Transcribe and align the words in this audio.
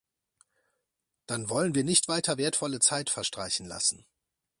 Dann 1.27 1.51
wollen 1.51 1.75
wir 1.75 1.83
nicht 1.83 2.07
weiter 2.07 2.39
wertvolle 2.39 2.79
Zeit 2.79 3.11
verstreichen 3.11 3.67
lassen. 3.67 4.03